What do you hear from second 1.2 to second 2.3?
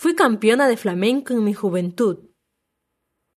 en mi juventud.